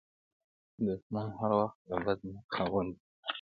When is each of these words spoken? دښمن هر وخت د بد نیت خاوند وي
دښمن 0.85 1.27
هر 1.39 1.51
وخت 1.59 1.77
د 1.87 1.91
بد 2.05 2.19
نیت 2.27 2.47
خاوند 2.55 2.89
وي 2.93 2.99